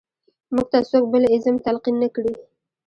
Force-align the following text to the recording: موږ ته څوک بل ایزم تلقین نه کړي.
موږ 0.53 0.65
ته 0.71 0.77
څوک 0.89 1.03
بل 1.11 1.23
ایزم 1.31 1.55
تلقین 1.65 1.95
نه 2.03 2.09
کړي. 2.15 2.33